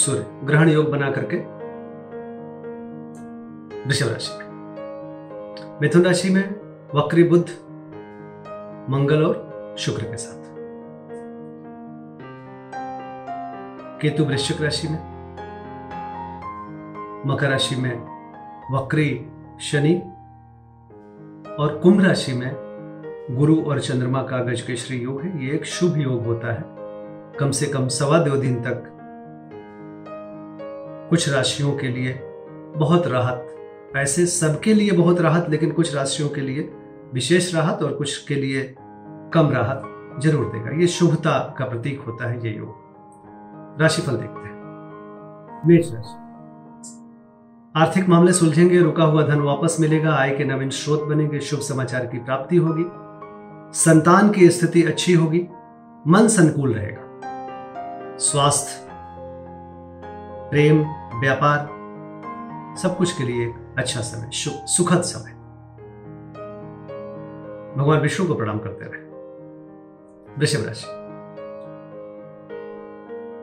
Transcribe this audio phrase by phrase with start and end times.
[0.00, 1.36] सूर्य ग्रहण योग बना करके
[3.86, 4.32] वृषभ राशि
[5.80, 6.44] मिथुन राशि में
[6.94, 7.48] वक्री बुद्ध
[8.92, 10.38] मंगल और शुक्र के साथ।
[14.00, 14.98] केतु वृश्चिक राशि में,
[17.26, 17.94] मकर राशि में
[18.72, 19.10] वक्री
[19.60, 19.94] शनि
[21.54, 22.50] और कुंभ राशि में
[23.30, 26.64] गुरु और चंद्रमा का गज केशरी योग है, ये एक शुभ योग होता है।
[27.38, 28.86] कम से कम सवा दो दिन तक
[31.10, 32.12] कुछ राशियों के लिए
[32.76, 33.46] बहुत राहत।
[33.96, 36.70] ऐसे सबके लिए बहुत राहत, लेकिन कुछ राशियों के लिए
[37.14, 38.62] विशेष राहत और कुछ के लिए
[39.34, 45.62] कम राहत ज़रूर देगा। ये शुभता का प्रतीक होता है ये योग। राशिफल देखते हैं।
[45.66, 46.18] मेष राशि।
[47.74, 52.06] आर्थिक मामले सुलझेंगे, रुका हुआ धन वापस मिलेगा, आय के नवीन स्रोत बनेंगे, शुभ समाचार
[52.06, 52.84] की प्राप्ति होगी,
[53.78, 55.46] संतान की स्थिति अच्छी होगी,
[56.06, 58.89] मन संकुल रहेगा। स्वास्थ्य
[60.50, 60.84] प्रेम,
[61.20, 61.68] व्यापार,
[62.76, 64.30] सब कुछ के लिए अच्छा समय
[64.66, 65.30] सुखद समय।
[67.76, 69.02] भगवान विष्णु को प्रणाम करते रहे।
[70.38, 70.86] वृषभ राशि।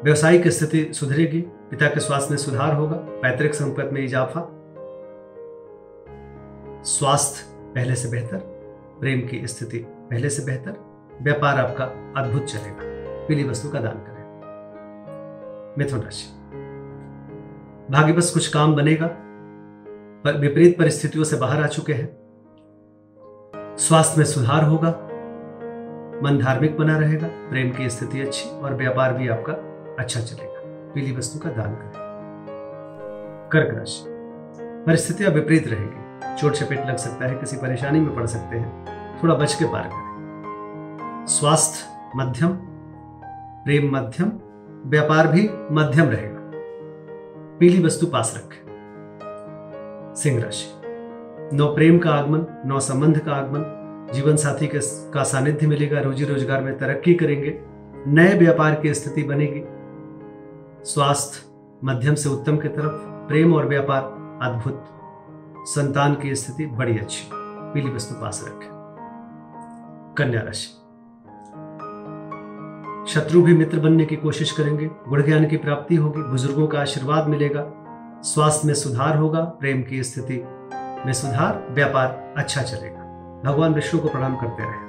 [0.03, 4.53] व्यवसायिक स्थिति सुधरेगी, पिता के स्वास्थ्य में सुधार होगा, पैतृक संपत्ति में इजाफा।
[6.83, 8.37] स्वास्थ्य पहले से बेहतर,
[8.99, 10.75] प्रेम की स्थिति पहले से बेहतर,
[11.21, 11.83] व्यापार आपका
[12.21, 12.77] अद्भुत चलेगा।
[13.27, 14.17] पीली वस्तु का दान करें।
[15.77, 16.36] मिथुन राशि।
[17.91, 19.07] भाग्य बस कुछ काम बनेगा,
[20.23, 22.17] पर विपरीत परिस्थितियों से बाहर आ चुके हैं।
[23.77, 24.89] स्वास्थ्य में सुधार होगा,
[26.23, 29.53] मन धार्मिक बना रहेगा, प्रेम की स्थिति अच्छी और व्यापार भी आपका
[29.99, 30.61] अच्छा चलेगा।
[30.93, 31.91] पीली वस्तु का दान करें।
[33.51, 34.03] कर्क राशि।
[34.61, 36.07] परिस्थितियाँ विपरीत रहेगी।
[36.41, 38.85] चोट चपेट लग सकता है, किसी परेशानी में पड़ सकते हैं।
[39.23, 42.49] थोड़ा बच के पार करें। स्वास्थ्य मध्यम,
[43.63, 44.31] प्रेम मध्यम,
[44.89, 46.46] व्यापार भी मध्यम रहेगा।
[47.59, 48.65] पीली वस्तु पास रखें।
[50.15, 50.81] सिंह राशि।
[51.55, 53.73] नौ प्रेम का आगमन, नौ संबंध का आगमन।
[54.13, 54.79] जीवन साथी के
[55.11, 57.61] का सानिध्य मिलेगा, रोजी रोज़गार में तरक्की करेंगे,
[58.07, 59.63] नए व्यापार की स्थिति बनेगी।
[60.85, 61.41] स्वास्थ्य,
[61.83, 64.01] मध्यम से उत्तम की तरफ़, प्रेम और व्यापार,
[64.41, 64.85] अद्भुत।
[65.67, 68.69] संतान की स्थिति बड़ी अच्छी, पीली वस्तु पास रखें।
[70.17, 70.86] कन्या राशि।
[73.07, 77.27] शत्रु भी मित्र बनने की कोशिश करेंगे, गुण ज्ञान की प्राप्ति होगी, बुज़ुर्गों का आशीर्वाद
[77.27, 77.73] मिलेगा,
[78.23, 80.43] स्वास्थ्य में सुधार होगा, प्रेम की स्थिति
[81.05, 82.99] में सुधार, व्यापार अच्छा चलेगा।
[83.45, 84.87] भगवान विष्णु को प्रणाम करते रहे।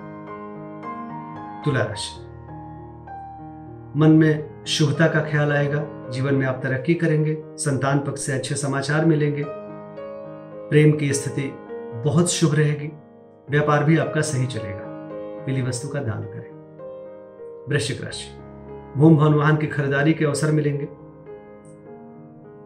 [1.64, 2.20] तुला राशि।
[3.98, 8.54] मन में शुभता का ख्याल आएगा, जीवन में आप तरक्की करेंगे, संतान पक्ष से अच्छे
[8.54, 9.44] समाचार मिलेंगे,
[10.70, 11.52] प्रेम की स्थिति
[12.04, 12.92] बहुत शुभ रहेगी,
[13.50, 14.84] व्यापार भी आपका सही चलेगा।
[15.46, 16.57] पीली वस्तु का दान करें।
[17.68, 18.38] वृश्चिक राशि।
[18.96, 20.88] भूम भवन वाहन की खरीदारी के अवसर मिलेंगे।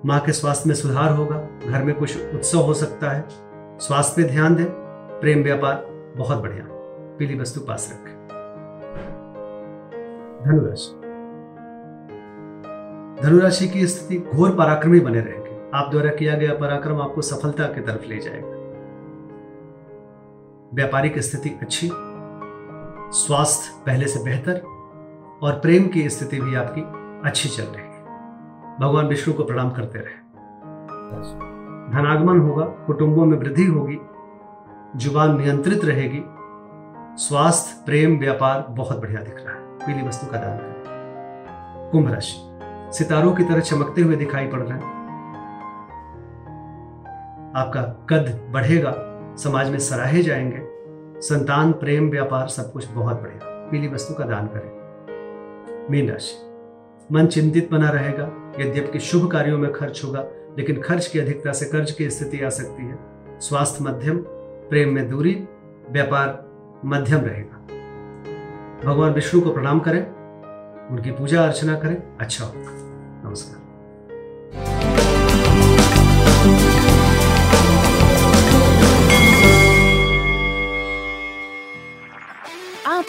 [0.06, 3.24] माँ के स्वास्थ्य में सुधार होगा। घर में कुछ उत्सव हो सकता है।
[3.78, 4.66] स्वास्थ्य पे ध्यान दें।
[5.20, 5.86] प्रेम व्यापार
[6.16, 6.66] बहुत बढ़िया।
[7.18, 8.26] पीली वस्तु पास रखें।
[10.44, 10.92] धनुराशि।
[13.22, 17.80] धनुराशि की स्थिति घोर पराक्रमी बने रहेंगे। आप द्वारा किया गया पराक्रम आपको सफलता की
[17.80, 18.48] तरफ़ ले जाएगा।
[20.74, 21.90] व्यापारिक स्थिति अच्छी।
[23.12, 24.71] स्वास्थ्य पहले से बेहतर।
[25.42, 26.80] और प्रेम की स्थिति भी आपकी
[27.28, 28.04] अच्छी चल रही है।
[28.80, 30.22] भगवान विष्णु को प्रणाम करते रहे।
[31.92, 33.98] धनागमन होगा, कुटुंबों में वृद्धि होगी,
[34.96, 36.24] ज़ुबान नियंत्रित रहेगी,
[37.16, 40.82] स्वास्थ्य, प्रेम, व्यापार बहुत बढ़िया दिख रहा है। पीली वस्तु का दान करें।
[41.92, 42.58] कुंभ राशि।
[42.98, 45.02] सितारों की तरह चमकते हुए दिखाई पड़ रहे हैं।
[47.56, 48.94] आपका कद बढ़ेगा,
[49.36, 50.60] समाज में सराहे जाएँगे,
[51.20, 54.81] संतान, प्रेम, व्यापार सब कुछ बहुत बढ़ेगा पीली वस्तु का दान करें।
[55.92, 56.36] मीन राशि
[57.14, 60.24] मन चिंतित बना रहेगा, यद्यपि शुभ कार्यों में खर्च होगा,
[60.58, 62.98] लेकिन खर्च की अधिकता से कर्ज की स्थिति आ सकती है।
[63.40, 64.18] स्वास्थ्य मध्यम,
[64.70, 65.48] प्रेम में दूरी,
[65.90, 66.50] व्यापार
[66.84, 67.66] मध्यम रहेगा।
[68.84, 70.00] भगवान विष्णु को प्रणाम करें,
[70.90, 72.70] उनकी पूजा अर्चना करें अच्छा होगा।
[73.28, 73.61] नमस्कार।